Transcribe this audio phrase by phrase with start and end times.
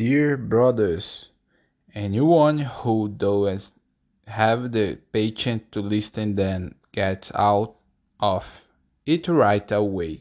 [0.00, 1.28] Dear brothers,
[1.94, 3.72] anyone who does
[4.26, 7.74] have the patience to listen then gets out
[8.18, 8.46] of
[9.04, 10.20] it right away.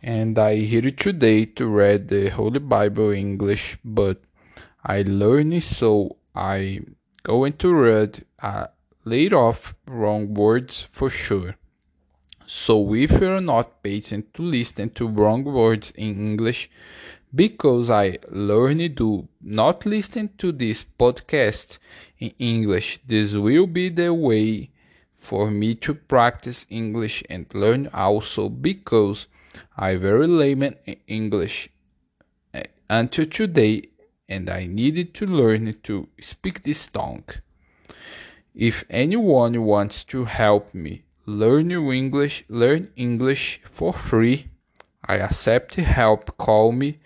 [0.00, 4.22] And I here today to read the Holy Bible English, but
[4.84, 6.82] I learned so I
[7.24, 8.68] going to read a
[9.04, 11.56] lot of wrong words for sure.
[12.46, 16.70] So if you're not patient to listen to wrong words in English,
[17.34, 21.78] because I learned to not listen to this podcast
[22.18, 24.70] in English, this will be the way
[25.18, 29.28] for me to practice English and learn also because
[29.76, 31.70] I very lame in English
[32.52, 33.88] eh, until today
[34.28, 37.24] and I needed to learn to speak this tongue.
[38.54, 44.48] If anyone wants to help me learn English, learn English for free,
[45.04, 46.36] I accept help.
[46.36, 46.98] Call me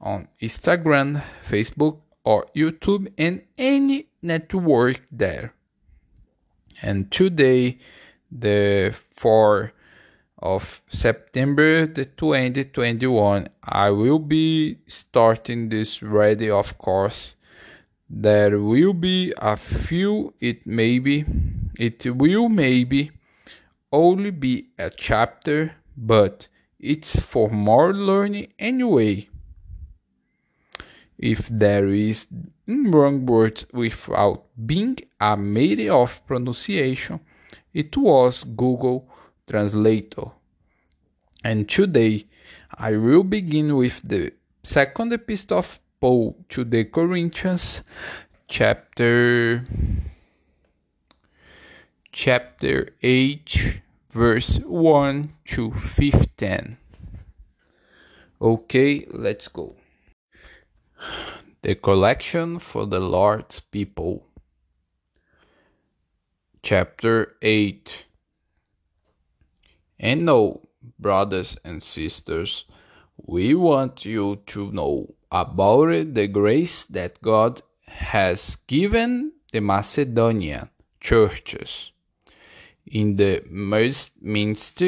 [0.00, 5.52] on Instagram, Facebook, or YouTube, and any network there.
[6.82, 7.78] And today,
[8.30, 9.72] the 4th
[10.40, 17.34] of September the 2021, I will be starting this ready, of course.
[18.08, 21.24] There will be a few, it maybe,
[21.78, 23.10] it will maybe
[23.92, 26.46] only be a chapter, but
[26.78, 29.28] it's for more learning anyway
[31.18, 32.26] if there is
[32.66, 37.20] wrong words without being a matter of pronunciation,
[37.74, 39.08] it was Google
[39.46, 40.30] Translator.
[41.44, 42.26] And today
[42.72, 47.82] I will begin with the second epistle of Paul to the Corinthians,
[48.46, 49.66] chapter
[52.12, 53.80] chapter 8
[54.10, 56.76] verse 1 to 15.
[58.40, 59.77] Okay, let's go.
[61.62, 64.26] The collection for the Lord's people.
[66.62, 68.04] Chapter 8
[69.98, 70.60] And now,
[70.98, 72.64] brothers and sisters,
[73.16, 81.90] we want you to know about the grace that God has given the Macedonian churches
[82.86, 84.82] in the midst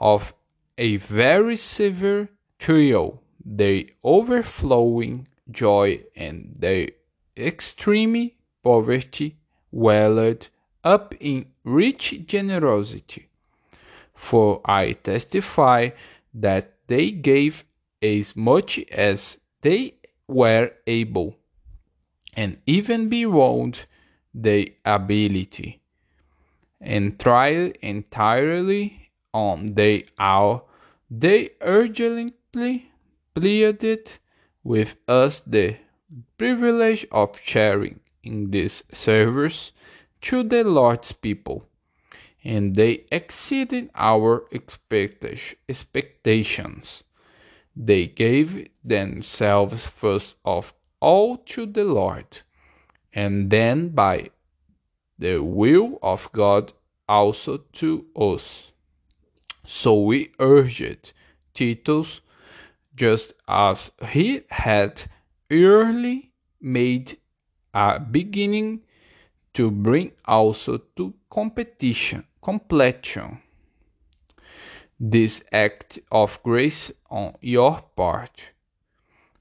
[0.00, 0.34] of
[0.78, 6.88] a very severe trial, the overflowing joy and their
[7.36, 9.36] extreme poverty
[9.70, 10.48] welled
[10.84, 13.28] up in rich generosity.
[14.14, 15.90] For I testify
[16.34, 17.64] that they gave
[18.02, 19.94] as much as they
[20.28, 21.36] were able,
[22.34, 23.86] and even beyond
[24.32, 25.80] their ability,
[26.80, 30.62] and tried entirely on their hour.
[31.10, 32.90] They urgently
[33.34, 34.12] pleaded
[34.66, 35.76] with us the
[36.36, 39.70] privilege of sharing in this service
[40.20, 41.64] to the Lord's people,
[42.42, 47.04] and they exceeded our expectations.
[47.76, 52.42] They gave themselves first of all to the Lord,
[53.12, 54.30] and then by
[55.16, 56.72] the will of God
[57.08, 58.72] also to us.
[59.64, 61.12] So we urged
[61.54, 62.20] Titus
[62.96, 65.02] just as he had
[65.50, 67.18] early made
[67.74, 68.82] a beginning
[69.54, 73.40] to bring also to competition completion.
[75.00, 78.40] This act of grace on your part.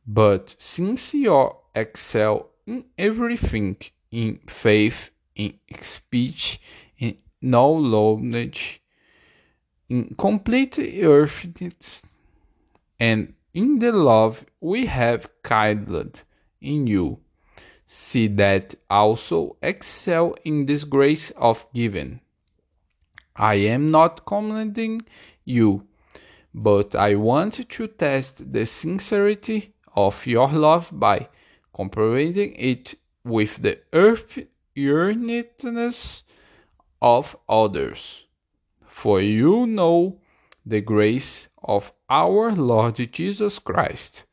[0.07, 3.77] But since you excel in everything
[4.11, 6.59] in faith in speech
[6.97, 8.81] in knowledge
[9.89, 12.01] in complete earnestness
[12.99, 16.21] and in the love we have kindled
[16.61, 17.17] in you.
[17.88, 22.19] See that also excel in this grace of giving.
[23.35, 25.03] I am not commending
[25.45, 25.88] you,
[26.53, 31.29] but I want to test the sincerity of your love by
[31.74, 34.38] comparing it with the earth
[34.77, 36.24] earnestness
[37.01, 38.25] of others.
[38.85, 40.19] For you know
[40.65, 44.23] the grace of our Lord Jesus Christ,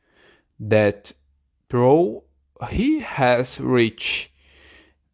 [0.59, 1.11] that
[1.69, 2.23] through
[2.69, 4.29] he has reached,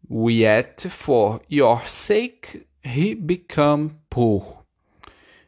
[0.10, 4.64] yet for your sake he become poor,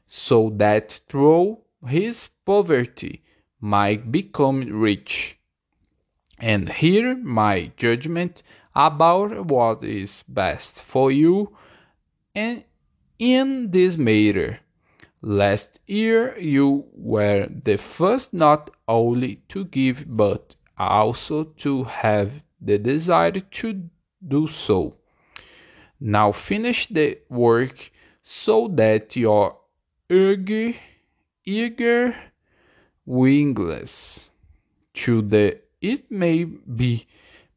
[0.08, 3.24] so that through his poverty
[3.60, 5.38] might become rich.
[6.40, 8.42] And hear my judgment
[8.74, 11.56] about what is best for you
[12.34, 12.64] and
[13.20, 14.60] in this matter
[15.22, 22.80] Last year you were the first not only to give but also to have the
[22.80, 23.90] desire to
[24.28, 24.98] do so.
[26.00, 27.92] Now finish the work
[28.24, 29.58] so that your
[30.10, 30.74] eager,
[31.46, 32.16] eager
[33.06, 34.30] wingless
[34.94, 37.08] to the it may be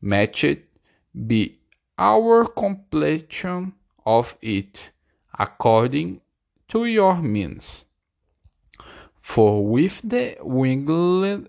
[0.00, 0.58] matched
[1.26, 1.58] be
[1.98, 3.72] our completion
[4.04, 4.90] of it
[5.38, 6.20] according
[6.68, 7.84] to your means.
[9.20, 10.36] For with the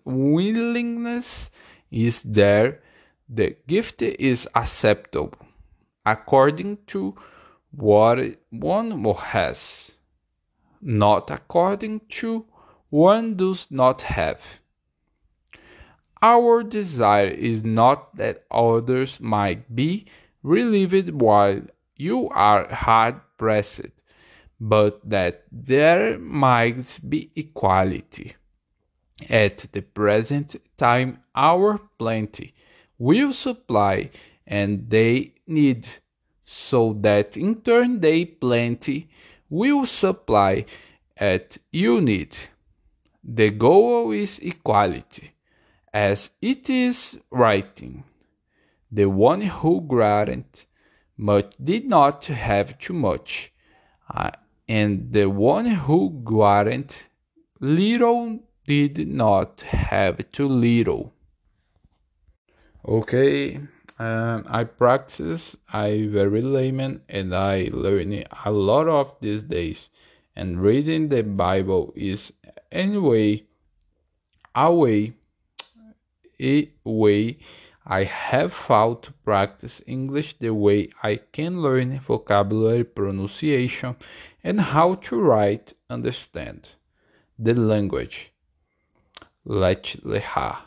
[0.06, 1.50] willingness
[1.92, 2.82] is there,
[3.28, 5.34] the gift is acceptable
[6.06, 7.16] according to
[7.72, 8.20] what
[8.50, 9.92] one has,
[10.82, 12.46] not according to
[12.90, 14.42] one does not have.
[16.22, 20.06] Our desire is not that others might be
[20.44, 21.62] relieved while
[21.98, 23.82] you are hard pressed,
[24.68, 28.36] but that there might be equality.
[29.30, 32.56] At the present time, our plenty
[32.98, 34.10] will supply
[34.48, 35.88] and they need,
[36.44, 39.08] so that in turn they plenty
[39.50, 40.66] will supply
[41.16, 42.36] at you need.
[43.24, 45.32] The goal is equality,
[45.94, 48.04] as it is writing.
[48.92, 50.64] The one who granted
[51.18, 53.52] much did not have too much,
[54.14, 54.32] uh,
[54.68, 56.96] and the one who granted
[57.60, 61.14] little did not have too little.
[62.88, 63.60] Okay,
[63.98, 69.90] um, I practice, I very layman, and I learn a lot of these days.
[70.36, 72.34] And reading the Bible is
[72.72, 73.44] anyway
[74.54, 75.14] a way,
[76.40, 77.40] a way
[77.88, 83.96] I have found to practice English the way I can learn vocabulary, pronunciation,
[84.44, 86.70] and how to write, understand
[87.38, 88.32] the language.
[89.46, 90.58] Let leha.